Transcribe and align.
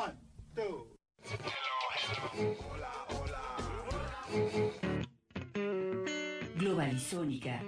One, 0.00 0.14
two. 0.54 0.86
Hola, 2.72 2.92
hola. 3.10 3.42
Globalizónica. 6.56 7.60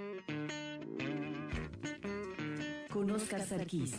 Con 2.89 3.11
Oscar 3.11 3.45
Sarkis. 3.45 3.93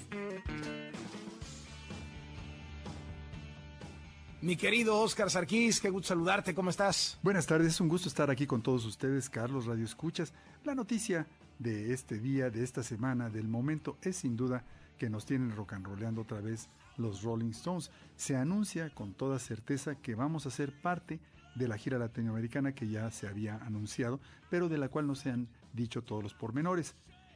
Mi 4.41 4.57
querido 4.57 5.01
Oscar 5.01 5.31
Sarkis, 5.31 5.81
qué 5.81 5.91
gusto 5.91 6.09
saludarte, 6.09 6.55
¿cómo 6.55 6.71
estás? 6.71 7.21
Buenas 7.23 7.47
tardes, 7.47 7.69
es 7.69 7.81
un 7.81 7.89
gusto 7.89 8.09
estar 8.09 8.31
aquí 8.31 8.47
con 8.49 8.63
todos 8.63 8.85
ustedes, 8.85 9.31
Carlos 9.31 9.67
Radio 9.67 9.85
Escuchas. 9.85 10.33
La 10.65 10.75
noticia 10.75 11.29
de 11.61 11.93
este 11.93 12.19
día, 12.19 12.51
de 12.51 12.65
esta 12.65 12.83
semana, 12.83 13.31
del 13.31 13.47
momento, 13.47 13.97
es 14.03 14.17
sin 14.17 14.37
duda 14.37 14.65
que 14.99 15.09
nos 15.09 15.25
tienen 15.25 15.55
rock 15.55 15.75
and 15.75 15.87
rollando 15.87 16.23
otra 16.23 16.41
vez 16.41 16.69
los 16.97 17.23
Rolling 17.23 17.51
Stones. 17.51 17.91
Se 18.17 18.37
anuncia 18.37 18.91
con 18.91 19.15
toda 19.15 19.39
certeza 19.39 19.95
que 19.97 20.15
vamos 20.15 20.47
a 20.47 20.51
ser 20.51 20.73
parte 20.73 21.21
de 21.55 21.69
la 21.69 21.79
gira 21.79 21.99
latinoamericana 21.99 22.75
que 22.75 22.89
ya 22.89 23.11
se 23.11 23.29
había 23.29 23.57
anunciado, 23.59 24.21
pero 24.51 24.69
de 24.69 24.79
la 24.79 24.89
cual 24.89 25.07
no 25.07 25.15
se 25.15 25.31
han 25.31 25.49
dicho 25.73 26.03
todos 26.03 26.23
los 26.23 26.35
pormenores. 26.35 26.95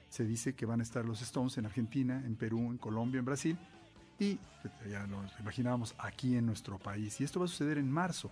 Se 0.08 0.24
dice 0.24 0.54
que 0.54 0.66
van 0.66 0.80
a 0.80 0.82
estar 0.82 1.04
los 1.04 1.22
Stones 1.22 1.58
en 1.58 1.66
Argentina, 1.66 2.22
en 2.24 2.34
Perú, 2.34 2.70
en 2.70 2.78
Colombia, 2.78 3.18
en 3.18 3.24
Brasil 3.24 3.58
y 4.18 4.38
ya 4.90 5.06
nos 5.06 5.38
imaginábamos 5.38 5.94
aquí 5.98 6.36
en 6.36 6.46
nuestro 6.46 6.78
país. 6.78 7.20
Y 7.20 7.24
esto 7.24 7.40
va 7.40 7.46
a 7.46 7.48
suceder 7.48 7.78
en 7.78 7.90
marzo. 7.90 8.30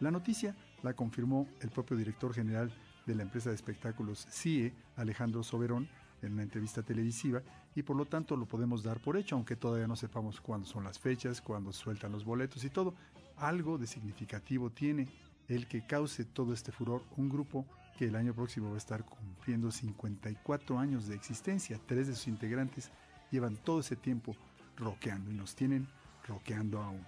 La 0.00 0.10
noticia 0.10 0.54
la 0.82 0.94
confirmó 0.94 1.48
el 1.60 1.70
propio 1.70 1.96
director 1.96 2.32
general 2.32 2.72
de 3.06 3.14
la 3.14 3.22
empresa 3.22 3.48
de 3.50 3.56
espectáculos 3.56 4.26
CIE, 4.30 4.72
Alejandro 4.96 5.42
Soberón, 5.42 5.88
en 6.26 6.34
una 6.34 6.42
entrevista 6.42 6.82
televisiva, 6.82 7.42
y 7.74 7.82
por 7.82 7.96
lo 7.96 8.06
tanto 8.06 8.36
lo 8.36 8.46
podemos 8.46 8.82
dar 8.82 9.00
por 9.00 9.16
hecho, 9.16 9.34
aunque 9.36 9.56
todavía 9.56 9.86
no 9.86 9.96
sepamos 9.96 10.40
cuándo 10.40 10.66
son 10.66 10.84
las 10.84 10.98
fechas, 10.98 11.40
cuándo 11.40 11.72
sueltan 11.72 12.12
los 12.12 12.24
boletos 12.24 12.64
y 12.64 12.70
todo. 12.70 12.94
Algo 13.36 13.78
de 13.78 13.86
significativo 13.86 14.70
tiene 14.70 15.08
el 15.48 15.66
que 15.68 15.86
cause 15.86 16.24
todo 16.24 16.52
este 16.52 16.72
furor 16.72 17.02
un 17.16 17.28
grupo 17.28 17.66
que 17.96 18.06
el 18.06 18.16
año 18.16 18.34
próximo 18.34 18.68
va 18.68 18.74
a 18.74 18.78
estar 18.78 19.04
cumpliendo 19.04 19.70
54 19.70 20.78
años 20.78 21.06
de 21.06 21.14
existencia. 21.14 21.80
Tres 21.86 22.08
de 22.08 22.14
sus 22.14 22.28
integrantes 22.28 22.90
llevan 23.30 23.56
todo 23.56 23.80
ese 23.80 23.96
tiempo 23.96 24.36
roqueando 24.76 25.30
y 25.30 25.34
nos 25.34 25.54
tienen 25.54 25.86
roqueando 26.26 26.82
aún. 26.82 27.06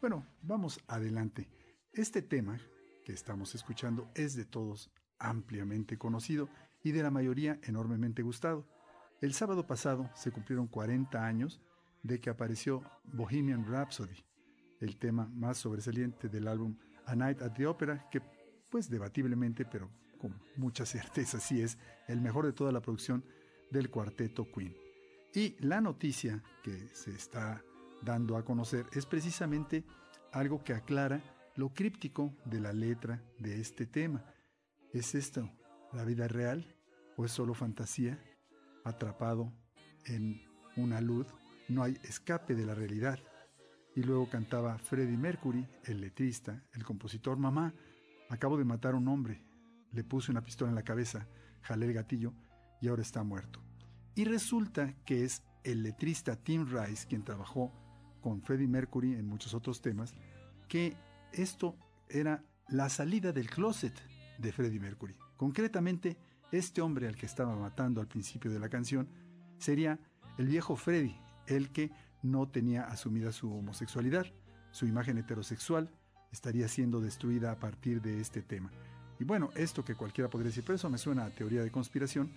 Bueno, 0.00 0.24
vamos 0.42 0.80
adelante. 0.88 1.48
Este 1.92 2.22
tema 2.22 2.60
que 3.04 3.12
estamos 3.12 3.54
escuchando 3.54 4.08
es 4.14 4.34
de 4.34 4.44
todos 4.44 4.90
ampliamente 5.18 5.98
conocido 5.98 6.48
y 6.82 6.92
de 6.92 7.02
la 7.02 7.10
mayoría 7.10 7.58
enormemente 7.62 8.22
gustado. 8.22 8.66
El 9.20 9.34
sábado 9.34 9.66
pasado 9.66 10.10
se 10.14 10.30
cumplieron 10.30 10.68
40 10.68 11.24
años 11.24 11.60
de 12.02 12.20
que 12.20 12.30
apareció 12.30 12.82
Bohemian 13.04 13.66
Rhapsody, 13.66 14.24
el 14.80 14.96
tema 14.96 15.26
más 15.34 15.58
sobresaliente 15.58 16.28
del 16.28 16.46
álbum 16.46 16.76
A 17.06 17.16
Night 17.16 17.42
at 17.42 17.52
the 17.54 17.66
Opera, 17.66 18.08
que 18.10 18.22
pues 18.70 18.88
debatiblemente, 18.88 19.64
pero 19.64 19.90
con 20.18 20.40
mucha 20.56 20.86
certeza 20.86 21.40
sí 21.40 21.60
es 21.60 21.78
el 22.06 22.20
mejor 22.20 22.46
de 22.46 22.52
toda 22.52 22.72
la 22.72 22.80
producción 22.80 23.24
del 23.70 23.90
cuarteto 23.90 24.46
Queen. 24.50 24.74
Y 25.34 25.56
la 25.60 25.80
noticia 25.80 26.42
que 26.62 26.88
se 26.94 27.10
está 27.10 27.62
dando 28.02 28.36
a 28.36 28.44
conocer 28.44 28.86
es 28.92 29.06
precisamente 29.06 29.84
algo 30.32 30.62
que 30.62 30.74
aclara 30.74 31.20
lo 31.56 31.70
críptico 31.70 32.34
de 32.44 32.60
la 32.60 32.72
letra 32.72 33.22
de 33.38 33.60
este 33.60 33.86
tema. 33.86 34.24
¿Es 34.92 35.14
esto 35.14 35.50
la 35.92 36.04
vida 36.04 36.28
real 36.28 36.74
o 37.16 37.24
es 37.24 37.32
solo 37.32 37.54
fantasía? 37.54 38.18
Atrapado 38.84 39.52
en 40.06 40.42
una 40.76 41.00
luz, 41.00 41.26
no 41.68 41.82
hay 41.82 41.98
escape 42.02 42.54
de 42.54 42.66
la 42.66 42.74
realidad. 42.74 43.18
Y 43.94 44.02
luego 44.02 44.28
cantaba 44.28 44.78
Freddie 44.78 45.16
Mercury, 45.16 45.66
el 45.84 46.00
letrista, 46.00 46.62
el 46.72 46.84
compositor, 46.84 47.36
mamá, 47.36 47.74
acabo 48.28 48.56
de 48.56 48.64
matar 48.64 48.94
a 48.94 48.98
un 48.98 49.08
hombre, 49.08 49.42
le 49.92 50.04
puse 50.04 50.30
una 50.30 50.42
pistola 50.42 50.70
en 50.70 50.76
la 50.76 50.84
cabeza, 50.84 51.26
jalé 51.62 51.86
el 51.86 51.94
gatillo 51.94 52.32
y 52.80 52.88
ahora 52.88 53.02
está 53.02 53.22
muerto. 53.22 53.62
Y 54.14 54.24
resulta 54.24 54.94
que 55.04 55.24
es 55.24 55.42
el 55.64 55.82
letrista 55.82 56.36
Tim 56.36 56.66
Rice, 56.66 57.06
quien 57.08 57.24
trabajó 57.24 57.72
con 58.20 58.42
Freddie 58.42 58.68
Mercury 58.68 59.14
en 59.14 59.26
muchos 59.26 59.54
otros 59.54 59.80
temas, 59.80 60.14
que 60.68 60.96
esto 61.32 61.76
era 62.08 62.44
la 62.68 62.88
salida 62.88 63.32
del 63.32 63.50
closet 63.50 63.94
de 64.38 64.52
Freddie 64.52 64.80
Mercury. 64.80 65.16
Concretamente, 65.38 66.18
este 66.50 66.82
hombre 66.82 67.06
al 67.06 67.16
que 67.16 67.26
estaba 67.26 67.54
matando 67.54 68.00
al 68.00 68.08
principio 68.08 68.50
de 68.50 68.58
la 68.58 68.68
canción 68.68 69.08
sería 69.56 69.98
el 70.36 70.48
viejo 70.48 70.74
Freddie, 70.74 71.18
el 71.46 71.70
que 71.70 71.92
no 72.22 72.48
tenía 72.48 72.82
asumida 72.82 73.30
su 73.30 73.54
homosexualidad. 73.54 74.26
Su 74.72 74.84
imagen 74.84 75.16
heterosexual 75.16 75.90
estaría 76.32 76.66
siendo 76.66 77.00
destruida 77.00 77.52
a 77.52 77.60
partir 77.60 78.02
de 78.02 78.20
este 78.20 78.42
tema. 78.42 78.72
Y 79.20 79.24
bueno, 79.24 79.50
esto 79.54 79.84
que 79.84 79.94
cualquiera 79.94 80.28
podría 80.28 80.48
decir, 80.48 80.64
pero 80.64 80.74
eso 80.74 80.90
me 80.90 80.98
suena 80.98 81.24
a 81.24 81.30
teoría 81.30 81.62
de 81.62 81.70
conspiración, 81.70 82.32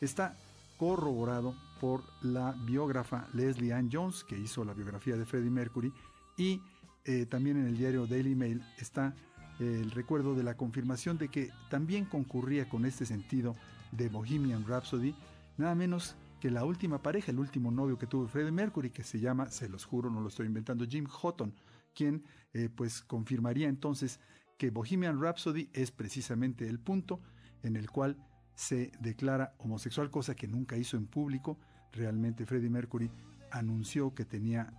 está 0.00 0.34
corroborado 0.78 1.54
por 1.82 2.02
la 2.22 2.52
biógrafa 2.64 3.28
Leslie 3.34 3.74
Ann 3.74 3.90
Jones, 3.92 4.24
que 4.24 4.38
hizo 4.38 4.64
la 4.64 4.72
biografía 4.72 5.16
de 5.16 5.26
Freddie 5.26 5.50
Mercury, 5.50 5.92
y 6.38 6.62
eh, 7.04 7.26
también 7.26 7.58
en 7.58 7.66
el 7.66 7.76
diario 7.76 8.06
Daily 8.06 8.34
Mail 8.34 8.62
está 8.78 9.14
el 9.58 9.90
recuerdo 9.90 10.34
de 10.34 10.42
la 10.42 10.56
confirmación 10.56 11.18
de 11.18 11.28
que 11.28 11.50
también 11.68 12.04
concurría 12.04 12.68
con 12.68 12.84
este 12.84 13.06
sentido 13.06 13.56
de 13.92 14.08
Bohemian 14.08 14.66
Rhapsody, 14.66 15.14
nada 15.56 15.74
menos 15.74 16.16
que 16.40 16.50
la 16.50 16.64
última 16.64 17.02
pareja, 17.02 17.32
el 17.32 17.38
último 17.38 17.70
novio 17.70 17.98
que 17.98 18.06
tuvo 18.06 18.28
Freddie 18.28 18.52
Mercury, 18.52 18.90
que 18.90 19.02
se 19.02 19.18
llama, 19.18 19.48
se 19.50 19.68
los 19.68 19.84
juro, 19.84 20.10
no 20.10 20.20
lo 20.20 20.28
estoy 20.28 20.46
inventando, 20.46 20.86
Jim 20.86 21.06
Houghton, 21.06 21.52
quien 21.94 22.22
eh, 22.52 22.68
pues 22.74 23.02
confirmaría 23.02 23.68
entonces 23.68 24.20
que 24.56 24.70
Bohemian 24.70 25.20
Rhapsody 25.20 25.70
es 25.72 25.90
precisamente 25.90 26.68
el 26.68 26.78
punto 26.78 27.20
en 27.62 27.76
el 27.76 27.90
cual 27.90 28.16
se 28.54 28.92
declara 29.00 29.54
homosexual, 29.58 30.10
cosa 30.10 30.34
que 30.34 30.48
nunca 30.48 30.76
hizo 30.76 30.96
en 30.96 31.06
público. 31.06 31.58
Realmente 31.92 32.46
Freddie 32.46 32.70
Mercury 32.70 33.10
anunció 33.50 34.14
que 34.14 34.24
tenía 34.24 34.72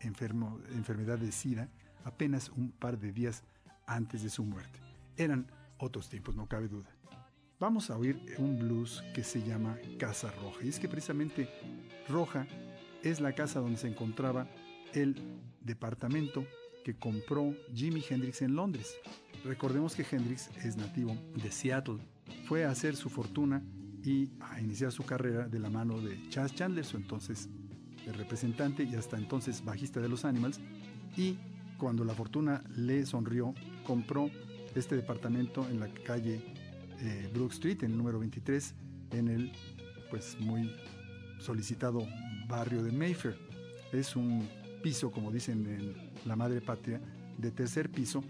enfermo, 0.00 0.60
enfermedad 0.74 1.18
de 1.18 1.32
SIDA 1.32 1.68
apenas 2.04 2.48
un 2.50 2.70
par 2.70 2.98
de 2.98 3.12
días 3.12 3.44
antes 3.44 3.57
de 3.88 4.28
su 4.28 4.44
muerte. 4.44 4.78
Eran 5.16 5.46
otros 5.78 6.08
tiempos, 6.08 6.36
no 6.36 6.46
cabe 6.46 6.68
duda. 6.68 6.88
Vamos 7.58 7.90
a 7.90 7.96
oír 7.96 8.20
un 8.38 8.58
blues 8.58 9.02
que 9.14 9.24
se 9.24 9.42
llama 9.42 9.78
Casa 9.98 10.30
Roja. 10.42 10.62
Y 10.62 10.68
es 10.68 10.78
que 10.78 10.88
precisamente 10.88 11.48
Roja 12.08 12.46
es 13.02 13.20
la 13.20 13.34
casa 13.34 13.60
donde 13.60 13.78
se 13.78 13.88
encontraba 13.88 14.46
el 14.92 15.16
departamento 15.60 16.46
que 16.84 16.94
compró 16.94 17.54
Jimi 17.74 18.04
Hendrix 18.08 18.42
en 18.42 18.54
Londres. 18.54 18.94
Recordemos 19.44 19.96
que 19.96 20.06
Hendrix 20.08 20.48
es 20.64 20.76
nativo 20.76 21.16
de 21.34 21.50
Seattle. 21.50 21.98
Fue 22.46 22.64
a 22.64 22.70
hacer 22.70 22.94
su 22.94 23.08
fortuna 23.08 23.62
y 24.04 24.30
a 24.40 24.60
iniciar 24.60 24.92
su 24.92 25.04
carrera 25.04 25.48
de 25.48 25.58
la 25.58 25.70
mano 25.70 26.00
de 26.00 26.28
Chas 26.28 26.54
Chandler, 26.54 26.84
su 26.84 26.96
entonces 26.96 27.48
representante 28.06 28.84
y 28.84 28.94
hasta 28.94 29.16
entonces 29.16 29.64
bajista 29.64 30.00
de 30.00 30.08
los 30.08 30.24
Animals. 30.24 30.60
Y 31.16 31.36
cuando 31.78 32.04
la 32.04 32.14
fortuna 32.14 32.62
le 32.76 33.06
sonrió, 33.06 33.54
compró 33.88 34.30
este 34.74 34.96
departamento 34.96 35.66
en 35.66 35.80
la 35.80 35.88
calle 35.88 36.42
eh, 37.00 37.30
Brook 37.32 37.52
Street, 37.52 37.82
en 37.84 37.92
el 37.92 37.96
número 37.96 38.18
23, 38.18 38.74
en 39.12 39.28
el 39.28 39.52
pues 40.10 40.36
muy 40.38 40.70
solicitado 41.40 42.06
barrio 42.46 42.82
de 42.82 42.92
Mayfair. 42.92 43.38
Es 43.90 44.14
un 44.14 44.46
piso, 44.82 45.10
como 45.10 45.32
dicen 45.32 45.66
en 45.66 46.28
la 46.28 46.36
madre 46.36 46.60
patria, 46.60 47.00
de 47.38 47.50
tercer 47.50 47.88
piso 47.90 48.22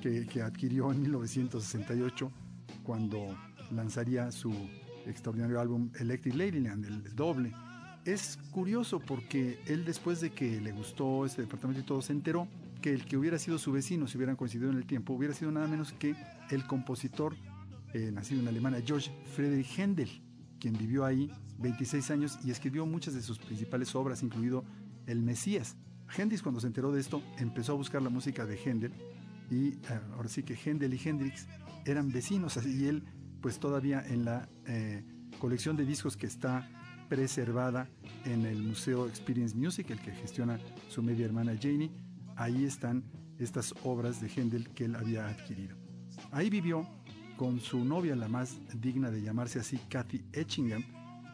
que, 0.00 0.42
adquirió 0.42 0.90
en 0.90 1.02
1968 1.02 2.30
cuando 2.82 3.26
lanzaría 3.70 4.32
su 4.32 4.52
extraordinario 5.06 5.60
álbum 5.60 5.90
Electric 5.98 6.34
Ladyland, 6.34 6.84
el 6.86 7.14
doble. 7.14 7.52
Es 8.06 8.38
curioso 8.52 9.00
porque 9.00 9.58
él 9.66 9.84
después 9.84 10.20
de 10.20 10.30
que 10.30 10.60
le 10.62 10.72
gustó 10.72 11.26
este 11.26 11.42
departamento 11.42 11.82
y 11.82 11.84
todo, 11.84 12.00
se 12.00 12.12
enteró 12.12 12.48
que 12.84 12.92
el 12.92 13.06
que 13.06 13.16
hubiera 13.16 13.38
sido 13.38 13.58
su 13.58 13.72
vecino, 13.72 14.06
si 14.06 14.18
hubieran 14.18 14.36
coincidido 14.36 14.70
en 14.70 14.76
el 14.76 14.84
tiempo, 14.84 15.14
hubiera 15.14 15.32
sido 15.32 15.50
nada 15.50 15.66
menos 15.66 15.94
que 15.94 16.14
el 16.50 16.66
compositor 16.66 17.34
eh, 17.94 18.10
nacido 18.12 18.42
en 18.42 18.48
Alemania, 18.48 18.82
George 18.84 19.10
Friedrich 19.34 19.78
Händel, 19.78 20.10
quien 20.60 20.76
vivió 20.76 21.06
ahí 21.06 21.30
26 21.60 22.10
años 22.10 22.38
y 22.44 22.50
escribió 22.50 22.84
muchas 22.84 23.14
de 23.14 23.22
sus 23.22 23.38
principales 23.38 23.94
obras, 23.94 24.22
incluido 24.22 24.66
El 25.06 25.22
Mesías. 25.22 25.78
Hendrix 26.14 26.42
cuando 26.42 26.60
se 26.60 26.66
enteró 26.66 26.92
de 26.92 27.00
esto 27.00 27.22
empezó 27.38 27.72
a 27.72 27.76
buscar 27.76 28.02
la 28.02 28.10
música 28.10 28.44
de 28.44 28.58
Händel 28.62 28.92
y 29.50 29.68
eh, 29.68 30.00
ahora 30.14 30.28
sí 30.28 30.42
que 30.42 30.54
Händel 30.54 30.92
y 30.92 31.00
Hendrix 31.02 31.46
eran 31.86 32.12
vecinos 32.12 32.62
y 32.66 32.84
él 32.84 33.02
pues 33.40 33.60
todavía 33.60 34.06
en 34.06 34.26
la 34.26 34.46
eh, 34.66 35.02
colección 35.38 35.74
de 35.78 35.86
discos 35.86 36.18
que 36.18 36.26
está 36.26 36.68
preservada 37.08 37.88
en 38.26 38.44
el 38.44 38.62
Museo 38.62 39.06
Experience 39.08 39.56
Music, 39.56 39.88
el 39.88 40.00
que 40.02 40.12
gestiona 40.12 40.60
su 40.90 41.02
media 41.02 41.24
hermana 41.24 41.54
Janie, 41.58 41.90
ahí 42.36 42.64
están 42.64 43.04
estas 43.38 43.74
obras 43.84 44.20
de 44.20 44.28
Händel 44.28 44.68
que 44.70 44.84
él 44.84 44.96
había 44.96 45.28
adquirido. 45.28 45.76
Ahí 46.30 46.50
vivió 46.50 46.86
con 47.36 47.60
su 47.60 47.84
novia, 47.84 48.14
la 48.14 48.28
más 48.28 48.58
digna 48.80 49.10
de 49.10 49.22
llamarse 49.22 49.58
así, 49.58 49.78
Kathy 49.88 50.24
Etchingham, 50.32 50.84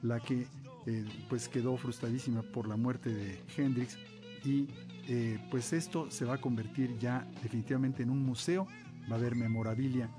la 0.03 0.21
que 0.21 0.47
eh, 0.87 1.05
pues 1.29 1.49
quedó 1.49 1.77
frustradísima 1.77 2.43
por 2.43 2.67
la 2.67 2.77
muerte 2.77 3.13
de 3.13 3.39
Hendrix 3.57 3.99
y 4.45 4.67
eh, 5.09 5.39
pues 5.51 5.73
esto 5.73 6.11
se 6.11 6.25
va 6.25 6.35
a 6.35 6.41
convertir 6.41 6.99
ya 6.99 7.27
definitivamente 7.43 8.03
en 8.03 8.11
un 8.11 8.25
museo, 8.25 8.67
va 9.11 9.17
a 9.17 9.19
haber 9.19 9.35
memorabilia 9.35 10.11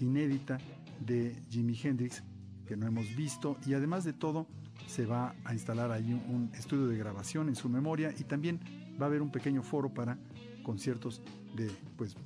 inédita 0.00 0.58
de 1.00 1.36
Jimi 1.50 1.78
Hendrix 1.82 2.22
que 2.66 2.76
no 2.76 2.86
hemos 2.86 3.14
visto 3.14 3.56
y 3.66 3.74
además 3.74 4.04
de 4.04 4.12
todo 4.12 4.46
se 4.86 5.04
va 5.04 5.34
a 5.44 5.52
instalar 5.52 5.90
ahí 5.90 6.12
un, 6.12 6.50
estudio 6.54 6.86
de 6.86 6.96
grabación 6.96 7.48
en 7.48 7.56
su 7.56 7.68
memoria 7.68 8.14
y 8.18 8.24
también 8.24 8.60
va 9.00 9.06
a 9.06 9.08
haber 9.08 9.22
un 9.22 9.30
pequeño 9.30 9.62
foro 9.62 9.92
para 9.92 10.18
conciertos 10.62 11.22
de 11.54 11.70
pues 11.96 12.16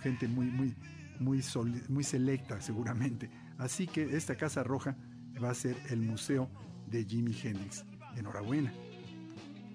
gente 0.00 0.28
muy 0.28 0.46
muy 0.46 0.74
muy 1.18 1.42
muy 1.88 2.04
selecta 2.04 2.60
seguramente. 2.60 3.30
Así 3.58 3.86
que 3.86 4.16
esta 4.16 4.36
casa 4.36 4.62
roja 4.62 4.96
va 5.42 5.50
a 5.50 5.54
ser 5.54 5.76
el 5.90 6.00
museo 6.00 6.48
de 6.86 7.04
Jimi 7.04 7.36
Hendrix. 7.42 7.84
Enhorabuena. 8.16 8.72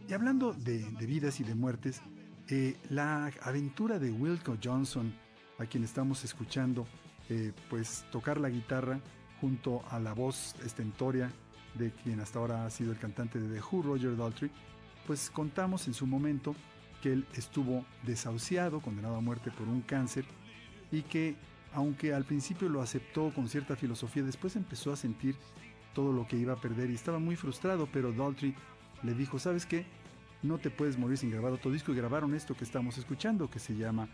Y 0.07 0.13
hablando 0.13 0.53
de, 0.53 0.79
vidas 1.05 1.39
y 1.39 1.43
de 1.43 1.55
muertes 1.55 2.01
eh, 2.47 2.77
la 2.89 3.31
aventura 3.43 3.99
de 3.99 4.11
Wilco 4.11 4.57
Johnson 4.63 5.13
a 5.59 5.65
quien 5.65 5.83
estamos 5.83 6.23
escuchando 6.23 6.87
eh, 7.29 7.51
pues 7.69 8.05
tocar 8.11 8.39
la 8.39 8.49
guitarra 8.49 8.99
junto 9.39 9.83
a 9.89 9.99
la 9.99 10.13
voz 10.13 10.55
estentoria 10.65 11.31
de 11.75 11.91
quien 11.91 12.19
hasta 12.19 12.39
ahora 12.39 12.65
ha 12.65 12.69
sido 12.69 12.91
el 12.91 12.97
cantante 12.97 13.39
de 13.39 13.53
The 13.53 13.61
Who, 13.61 13.83
Roger 13.83 14.17
Daltrey, 14.17 14.49
pues 15.09 15.31
contamos 15.31 15.87
en 15.87 15.95
su 15.95 16.05
momento 16.05 16.55
que 17.01 17.11
él 17.11 17.25
estuvo 17.33 17.83
desahuciado, 18.03 18.79
condenado 18.79 19.15
a 19.15 19.21
muerte 19.21 19.49
por 19.49 19.67
un 19.67 19.81
cáncer, 19.81 20.23
y 20.91 21.01
que 21.01 21.35
aunque 21.73 22.13
al 22.13 22.25
principio 22.25 22.69
lo 22.69 22.79
aceptó 22.79 23.33
con 23.33 23.49
cierta 23.49 23.75
filosofía, 23.75 24.21
después 24.21 24.55
empezó 24.55 24.93
a 24.93 24.95
sentir 24.95 25.35
todo 25.95 26.13
lo 26.13 26.27
que 26.27 26.37
iba 26.37 26.53
a 26.53 26.61
perder 26.61 26.91
y 26.91 26.93
estaba 26.93 27.17
muy 27.17 27.35
frustrado, 27.35 27.89
pero 27.91 28.11
Daltrey 28.13 28.53
le 29.01 29.15
dijo, 29.15 29.39
¿sabes 29.39 29.65
qué? 29.65 29.83
No 30.43 30.59
te 30.59 30.69
puedes 30.69 30.99
morir 30.99 31.17
sin 31.17 31.31
grabar 31.31 31.53
otro 31.53 31.71
disco 31.71 31.91
y 31.91 31.95
grabaron 31.95 32.35
esto 32.35 32.55
que 32.55 32.63
estamos 32.63 32.99
escuchando, 32.99 33.49
que 33.49 33.57
se 33.57 33.75
llama 33.75 34.07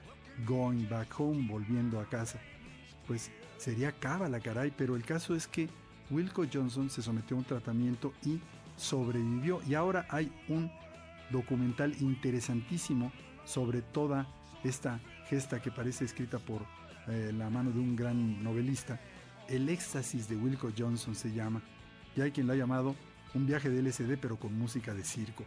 Going 0.47 0.87
Back 0.87 1.19
Home, 1.19 1.45
volviendo 1.49 1.99
a 1.99 2.05
casa. 2.05 2.39
Pues 3.05 3.31
sería 3.57 3.91
cábala, 3.91 4.39
caray, 4.39 4.71
pero 4.71 4.95
el 4.95 5.03
caso 5.03 5.35
es 5.35 5.45
que 5.45 5.67
Wilco 6.09 6.45
Johnson 6.49 6.89
se 6.89 7.01
sometió 7.01 7.35
a 7.35 7.39
un 7.39 7.45
tratamiento 7.45 8.13
y 8.25 8.39
sobrevivió. 8.77 9.61
Y 9.67 9.73
ahora 9.73 10.07
hay 10.09 10.31
un 10.47 10.71
documental 11.31 11.95
interesantísimo 11.99 13.11
sobre 13.45 13.81
toda 13.81 14.27
esta 14.63 14.99
gesta 15.29 15.61
que 15.61 15.71
parece 15.71 16.05
escrita 16.05 16.39
por 16.39 16.61
eh, 17.07 17.31
la 17.33 17.49
mano 17.49 17.71
de 17.71 17.79
un 17.79 17.95
gran 17.95 18.43
novelista. 18.43 18.99
El 19.47 19.69
éxtasis 19.69 20.27
de 20.27 20.35
Wilco 20.35 20.71
Johnson 20.75 21.15
se 21.15 21.31
llama. 21.31 21.61
Y 22.15 22.21
hay 22.21 22.31
quien 22.31 22.47
lo 22.47 22.53
ha 22.53 22.55
llamado 22.55 22.95
un 23.33 23.45
viaje 23.45 23.69
de 23.69 23.81
LSD 23.81 24.17
pero 24.19 24.37
con 24.37 24.57
música 24.57 24.93
de 24.93 25.03
circo. 25.03 25.45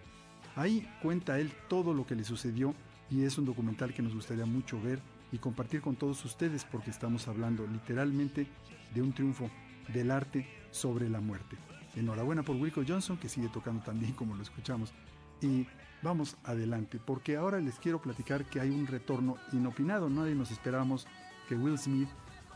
Ahí 0.54 0.88
cuenta 1.02 1.38
él 1.38 1.52
todo 1.68 1.94
lo 1.94 2.06
que 2.06 2.14
le 2.14 2.24
sucedió 2.24 2.74
y 3.10 3.24
es 3.24 3.38
un 3.38 3.46
documental 3.46 3.94
que 3.94 4.02
nos 4.02 4.14
gustaría 4.14 4.44
mucho 4.44 4.80
ver 4.80 5.00
y 5.32 5.38
compartir 5.38 5.80
con 5.80 5.96
todos 5.96 6.24
ustedes 6.24 6.64
porque 6.64 6.90
estamos 6.90 7.28
hablando 7.28 7.66
literalmente 7.66 8.46
de 8.94 9.02
un 9.02 9.12
triunfo 9.12 9.50
del 9.92 10.10
arte 10.10 10.46
sobre 10.70 11.08
la 11.08 11.20
muerte. 11.20 11.56
Enhorabuena 11.96 12.42
por 12.42 12.56
Wilco 12.56 12.82
Johnson 12.86 13.16
que 13.16 13.28
sigue 13.28 13.48
tocando 13.48 13.82
tan 13.82 13.98
bien 13.98 14.12
como 14.12 14.34
lo 14.34 14.42
escuchamos. 14.42 14.92
Y 15.40 15.66
vamos 16.02 16.36
adelante 16.44 17.00
porque 17.04 17.36
ahora 17.36 17.60
les 17.60 17.78
quiero 17.78 18.00
platicar 18.00 18.44
que 18.44 18.60
hay 18.60 18.70
un 18.70 18.86
retorno 18.86 19.36
inopinado. 19.52 20.08
Nadie 20.08 20.34
nos 20.34 20.50
esperábamos 20.50 21.06
que 21.48 21.54
Will 21.54 21.78
Smith, 21.78 22.08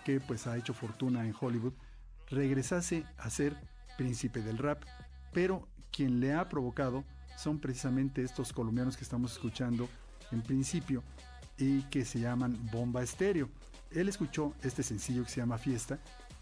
que 0.04 0.20
pues 0.20 0.46
ha 0.46 0.56
hecho 0.56 0.74
fortuna 0.74 1.24
en 1.24 1.34
Hollywood, 1.38 1.74
regresase 2.28 3.04
a 3.18 3.30
ser 3.30 3.56
príncipe 3.96 4.40
del 4.40 4.58
rap, 4.58 4.82
pero 5.32 5.68
quien 5.90 6.20
le 6.20 6.32
ha 6.32 6.48
provocado 6.48 7.04
son 7.36 7.58
precisamente 7.58 8.22
estos 8.22 8.52
colombianos 8.52 8.96
que 8.96 9.04
estamos 9.04 9.32
escuchando 9.32 9.88
en 10.30 10.42
principio 10.42 11.02
y 11.58 11.82
que 11.84 12.04
se 12.04 12.20
llaman 12.20 12.58
Bomba 12.72 13.02
Estéreo. 13.02 13.48
Él 13.90 14.08
escuchó 14.08 14.54
este 14.62 14.82
sencillo 14.82 15.24
que 15.24 15.30
se 15.30 15.40
llama 15.40 15.58
Fiesta 15.58 15.98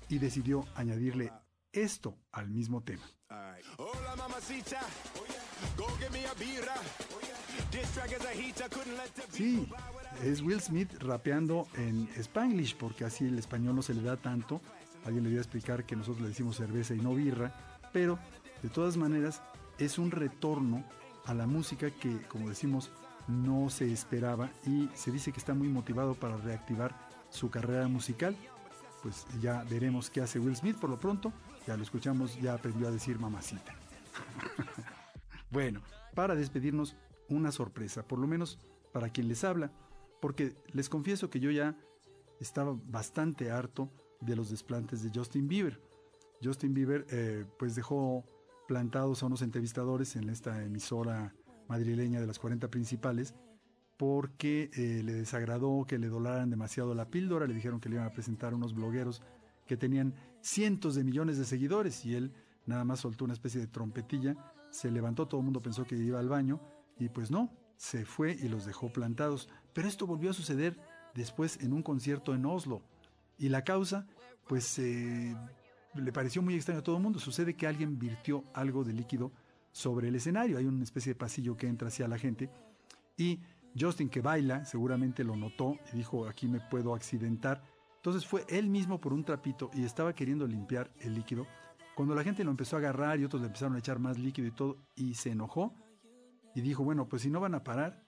y 0.09 0.19
decidió 0.19 0.65
añadirle 0.75 1.33
esto 1.73 2.17
al 2.33 2.49
mismo 2.49 2.83
tema. 2.83 3.05
Sí, 9.31 9.69
es 10.23 10.43
Will 10.43 10.61
Smith 10.61 10.91
rapeando 11.01 11.67
en 11.77 12.09
Spanglish, 12.17 12.77
porque 12.77 13.05
así 13.05 13.27
el 13.27 13.39
español 13.39 13.77
no 13.77 13.83
se 13.83 13.95
le 13.95 14.03
da 14.03 14.17
tanto. 14.17 14.61
Alguien 15.05 15.25
le 15.25 15.31
dio 15.31 15.39
a 15.39 15.43
explicar 15.43 15.85
que 15.85 15.97
nosotros 15.97 16.23
le 16.23 16.29
decimos 16.29 16.57
cerveza 16.57 16.95
y 16.95 16.99
no 17.01 17.15
birra, 17.15 17.55
pero 17.93 18.19
de 18.63 18.69
todas 18.69 18.97
maneras 18.97 19.43
es 19.79 19.99
un 19.99 20.11
retorno 20.11 20.85
a 21.25 21.35
la 21.35 21.47
música 21.47 21.91
que, 21.91 22.23
como 22.29 22.49
decimos, 22.49 22.91
no 23.29 23.71
se 23.71 23.93
esperaba 23.93 24.51
y 24.67 24.89
se 24.95 25.11
dice 25.11 25.33
que 25.33 25.39
está 25.39 25.55
muy 25.55 25.69
motivado 25.69 26.15
para 26.15 26.37
reactivar 26.37 26.95
su 27.31 27.51
carrera 27.51 27.89
musical. 27.89 28.37
Pues 29.03 29.27
ya 29.41 29.65
veremos 29.71 30.11
qué 30.11 30.21
hace 30.21 30.39
Will 30.39 30.57
Smith 30.57 30.77
por 30.77 30.91
lo 30.91 30.99
pronto. 30.99 31.33
Ya 31.67 31.77
lo 31.77 31.83
escuchamos, 31.83 32.39
ya 32.41 32.55
aprendió 32.55 32.89
a 32.89 32.91
decir 32.91 33.19
mamacita. 33.19 33.75
bueno, 35.51 35.83
para 36.15 36.35
despedirnos, 36.35 36.97
una 37.29 37.53
sorpresa, 37.53 38.07
por 38.07 38.19
lo 38.19 38.27
menos 38.27 38.59
para 38.93 39.11
quien 39.11 39.29
les 39.29 39.45
habla, 39.45 39.73
porque 40.21 40.57
les 40.73 40.89
confieso 40.89 41.31
que 41.31 41.41
yo 41.41 41.51
ya 41.51 41.77
estaba 42.41 42.77
bastante 42.87 43.51
harto 43.51 43.91
de 44.21 44.37
los 44.37 44.51
desplantes 44.51 45.03
de 45.03 45.11
Justin 45.15 45.49
Bieber. 45.49 45.81
Justin 46.43 46.75
Bieber 46.75 47.07
eh, 47.11 47.45
pues 47.59 47.75
dejó 47.75 48.25
plantados 48.67 49.23
a 49.23 49.27
unos 49.27 49.43
entrevistadores 49.43 50.17
en 50.17 50.29
esta 50.29 50.63
emisora 50.63 51.35
madrileña 51.69 52.21
de 52.21 52.27
las 52.27 52.39
40 52.39 52.69
principales 52.69 53.35
porque 53.97 54.71
eh, 54.75 55.03
le 55.05 55.13
desagradó 55.13 55.85
que 55.87 55.99
le 55.99 56.09
dolaran 56.09 56.51
demasiado 56.51 56.95
la 56.95 57.11
píldora, 57.11 57.47
le 57.47 57.55
dijeron 57.55 57.81
que 57.81 57.89
le 57.89 57.97
iban 57.97 58.07
a 58.07 58.13
presentar 58.13 58.55
unos 58.55 58.75
blogueros 58.75 59.23
que 59.67 59.77
tenían 59.77 60.15
cientos 60.41 60.95
de 60.95 61.05
millones 61.05 61.37
de 61.37 61.45
seguidores 61.45 62.05
y 62.07 62.15
él 62.15 62.33
nada 62.65 62.85
más 62.85 63.01
soltó 63.01 63.25
una 63.25 63.35
especie 63.35 63.61
de 63.61 63.67
trompetilla, 63.67 64.37
se 64.71 64.91
levantó, 64.91 65.27
todo 65.27 65.41
el 65.41 65.45
mundo 65.45 65.63
pensó 65.63 65.85
que 65.85 65.97
iba 65.97 66.19
al 66.19 66.29
baño 66.29 66.61
y 66.99 67.09
pues 67.09 67.31
no, 67.31 67.51
se 67.77 68.05
fue 68.05 68.33
y 68.33 68.49
los 68.49 68.67
dejó 68.67 68.93
plantados. 68.93 69.49
Pero 69.73 69.89
esto 69.89 70.07
volvió 70.07 70.31
a 70.31 70.35
suceder 70.35 70.79
después 71.15 71.59
en 71.61 71.73
un 71.73 71.83
concierto 71.83 72.35
en 72.35 72.47
Oslo 72.47 72.83
y 73.39 73.49
la 73.49 73.65
causa 73.65 74.07
pues 74.47 74.79
eh, 74.79 75.35
le 75.95 76.13
pareció 76.13 76.43
muy 76.43 76.55
extraño 76.55 76.81
a 76.81 76.83
todo 76.83 76.97
el 76.97 77.03
mundo. 77.03 77.19
Sucede 77.19 77.55
que 77.55 77.67
alguien 77.67 77.99
virtió 77.99 78.45
algo 78.53 78.85
de 78.85 78.93
líquido 78.93 79.33
sobre 79.73 80.09
el 80.09 80.17
escenario. 80.17 80.59
Hay 80.59 80.67
una 80.67 80.83
especie 80.83 81.15
de 81.15 81.19
pasillo 81.19 81.57
que 81.57 81.67
entra 81.67 81.89
hacia 81.89 82.09
la 82.09 82.19
gente 82.19 82.51
y 83.17 83.41
Justin 83.79 84.09
que 84.09 84.21
baila 84.21 84.65
seguramente 84.65 85.23
lo 85.25 85.37
notó 85.37 85.79
y 85.93 85.99
dijo 85.99 86.27
aquí 86.27 86.49
me 86.49 86.61
puedo 86.61 86.95
accidentar. 86.95 87.63
Entonces 87.97 88.27
fue 88.27 88.45
él 88.49 88.69
mismo 88.69 89.01
por 89.01 89.13
un 89.13 89.25
trapito 89.25 89.71
y 89.75 89.85
estaba 89.85 90.15
queriendo 90.15 90.47
limpiar 90.47 90.91
el 91.01 91.15
líquido. 91.15 91.47
Cuando 92.01 92.15
la 92.15 92.25
gente 92.25 92.45
lo 92.45 92.51
empezó 92.51 92.77
a 92.77 92.79
agarrar 92.79 93.21
y 93.21 93.27
otros 93.27 93.43
le 93.43 93.49
empezaron 93.49 93.77
a 93.77 93.79
echar 93.79 93.99
más 93.99 94.19
líquido 94.19 94.49
y 94.49 94.53
todo 94.53 94.79
y 94.97 95.13
se 95.13 95.33
enojó 95.33 95.75
y 96.55 96.63
dijo 96.63 96.83
bueno 96.83 97.07
pues 97.07 97.21
si 97.21 97.29
no 97.29 97.41
van 97.41 97.55
a 97.55 97.63
parar 97.63 98.07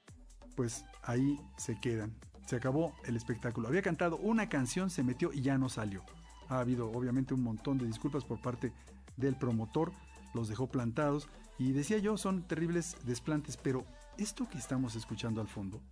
pues 0.56 0.86
ahí 1.02 1.38
se 1.58 1.78
quedan. 1.78 2.16
Se 2.46 2.56
acabó 2.56 2.94
el 3.04 3.16
espectáculo. 3.16 3.68
Había 3.68 3.82
cantado 3.82 4.16
una 4.16 4.48
canción, 4.48 4.88
se 4.88 5.02
metió 5.02 5.30
y 5.30 5.42
ya 5.42 5.58
no 5.58 5.68
salió. 5.68 6.02
Ha 6.48 6.60
habido 6.60 6.90
obviamente 6.90 7.34
un 7.34 7.42
montón 7.42 7.76
de 7.76 7.84
disculpas 7.84 8.24
por 8.24 8.40
parte 8.40 8.72
del 9.18 9.36
promotor, 9.36 9.92
los 10.32 10.48
dejó 10.48 10.68
plantados 10.68 11.28
y 11.58 11.72
decía 11.72 11.98
yo, 11.98 12.16
son 12.16 12.44
terribles 12.44 12.96
desplantes, 13.04 13.58
pero 13.58 13.84
esto 14.16 14.48
que 14.48 14.56
estamos 14.56 14.96
escuchando 14.96 15.42
al 15.42 15.48
fondo 15.48 15.82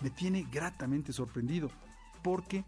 me 0.00 0.10
tiene 0.10 0.44
gratamente 0.50 1.12
sorprendido, 1.12 1.70
porque 2.20 2.64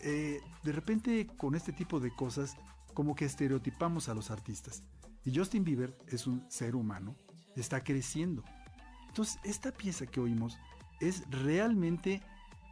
eh, 0.00 0.40
de 0.62 0.72
repente 0.72 1.26
con 1.26 1.56
este 1.56 1.72
tipo 1.72 1.98
de 1.98 2.14
cosas 2.14 2.56
como 2.94 3.14
que 3.14 3.24
estereotipamos 3.24 4.08
a 4.08 4.14
los 4.14 4.30
artistas. 4.30 4.82
Y 5.24 5.36
Justin 5.36 5.64
Bieber 5.64 5.96
es 6.08 6.26
un 6.26 6.44
ser 6.50 6.74
humano, 6.74 7.16
está 7.56 7.82
creciendo. 7.82 8.44
Entonces, 9.08 9.38
esta 9.44 9.72
pieza 9.72 10.06
que 10.06 10.20
oímos 10.20 10.58
es 11.00 11.22
realmente 11.30 12.22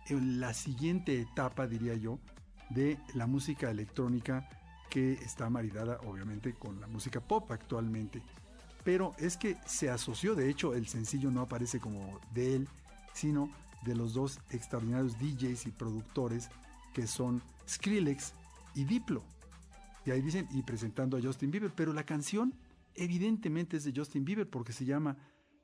la 0.09 0.55
siguiente 0.55 1.21
etapa, 1.21 1.67
diría 1.67 1.95
yo, 1.95 2.19
de 2.71 2.99
la 3.15 3.27
música 3.27 3.71
electrónica 3.71 4.49
que 4.89 5.13
está 5.13 5.51
maridada 5.51 5.99
obviamente 6.07 6.55
con 6.55 6.81
la 6.81 6.89
música 6.89 7.21
pop 7.21 7.51
actualmente 7.53 8.23
pero 8.85 9.15
es 9.19 9.37
que 9.37 9.57
se 9.67 9.91
asoció, 9.91 10.35
de 10.35 10.49
hecho 10.49 10.75
el 10.75 10.87
sencillo 10.87 11.31
no 11.31 11.43
aparece 11.43 11.81
como 11.81 12.19
de 12.33 12.57
él, 12.57 12.69
sino 13.13 13.51
de 13.85 13.95
los 13.95 14.15
dos 14.15 14.41
extraordinarios 14.51 15.19
DJs 15.19 15.67
y 15.67 15.71
productores 15.71 16.49
que 16.95 17.07
son 17.07 17.43
Skrillex 17.69 18.35
y 18.75 18.85
Diplo. 18.85 19.23
Y 20.05 20.11
ahí 20.11 20.23
dicen, 20.23 20.49
y 20.51 20.63
presentando 20.63 21.17
a 21.17 21.23
Justin 21.23 21.51
Bieber, 21.51 21.73
pero 21.75 21.93
la 21.93 22.05
canción 22.05 22.55
evidentemente 22.95 23.77
es 23.77 23.85
de 23.85 23.93
Justin 23.95 24.25
Bieber 24.25 24.49
porque 24.49 24.73
se 24.73 24.85
llama 24.85 25.17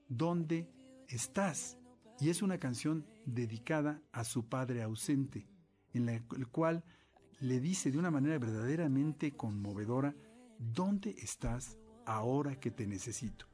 ¿Dónde 0.09 0.71
estás? 1.09 1.79
Y 2.21 2.31
es 2.31 2.43
una 2.43 2.59
canción 2.59 3.07
dedicada 3.25 4.03
a 4.13 4.25
su 4.25 4.49
padre 4.49 4.83
ausente, 4.83 5.47
en 5.93 6.07
la 6.07 6.23
cual 6.51 6.85
le 7.41 7.61
dice 7.61 7.91
de 7.91 7.99
una 7.99 8.11
manera 8.11 8.39
verdaderamente 8.39 9.37
conmovedora, 9.37 10.15
¿dónde 10.59 11.15
estás 11.19 11.79
ahora 12.07 12.59
que 12.59 12.71
te 12.71 12.87
necesito. 12.87 13.47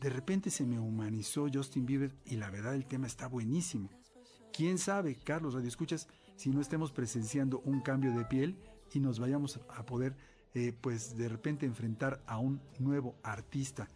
de 0.00 0.10
repente 0.10 0.50
se 0.50 0.66
me 0.66 0.78
humanizó 0.78 1.46
Justin 1.52 1.86
Bieber 1.86 2.14
y 2.26 2.36
la 2.36 2.50
verdad 2.50 2.74
el 2.74 2.86
tema 2.86 3.06
está 3.06 3.26
buenísimo. 3.26 3.90
¿Quién 4.52 4.78
sabe, 4.78 5.16
Carlos 5.16 5.54
Radio 5.54 5.68
Escuchas, 5.68 6.06
si 6.36 6.50
no 6.50 6.60
estemos 6.60 6.92
presenciando 6.92 7.60
un 7.60 7.80
cambio 7.80 8.12
de 8.12 8.24
piel 8.26 8.58
y 8.92 9.00
nos 9.00 9.18
vayamos 9.18 9.60
a 9.68 9.84
poder, 9.84 10.16
eh, 10.54 10.72
pues 10.80 11.16
de 11.16 11.28
repente 11.28 11.66
enfrentar 11.66 12.22
a 12.26 12.38
un 12.38 12.60
nuevo 12.78 13.14
artista 13.22 13.88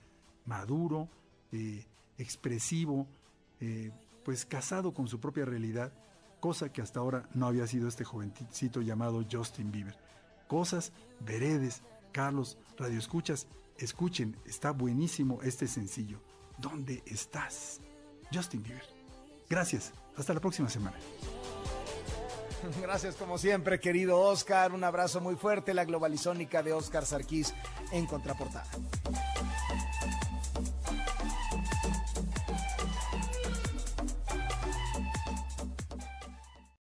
maduro, 0.45 1.09
eh, 1.53 1.87
expresivo, 2.19 3.07
eh, 3.61 3.93
pues 4.25 4.45
casado 4.45 4.93
con 4.93 5.09
su 5.09 5.21
propia 5.21 5.45
realidad, 5.45 5.93
cosa 6.41 6.73
que 6.73 6.83
hasta 6.83 7.01
ahora 7.01 7.29
no 7.35 7.47
había 7.47 7.67
sido 7.67 7.89
este 7.89 8.05
jovencito 8.05 8.83
llamado 8.83 9.25
Justin 9.31 9.71
Bieber. 9.71 9.97
Cosas 10.49 10.93
veredes, 11.21 11.83
Carlos, 12.13 12.59
Radio 12.77 12.99
Escuchas, 12.99 13.47
escuchen, 13.79 14.37
está 14.45 14.73
buenísimo 14.73 15.41
este 15.43 15.67
sencillo. 15.67 16.21
¿Dónde 16.59 17.03
estás? 17.07 17.81
Justin 18.33 18.63
Bieber. 18.63 18.85
Gracias, 19.49 19.93
hasta 20.17 20.35
la 20.35 20.41
próxima 20.41 20.69
semana. 20.69 20.97
Gracias 22.83 23.17
como 23.17 23.39
siempre, 23.39 23.81
querido 23.81 24.21
Oscar. 24.21 24.73
Un 24.73 24.85
abrazo 24.85 25.21
muy 25.21 25.37
fuerte. 25.37 25.75
La 25.75 25.85
globalizónica 25.85 26.63
de 26.63 26.73
Oscar 26.73 27.07
Sarkis 27.07 27.55
en 27.93 28.07
contraportada. 28.07 28.67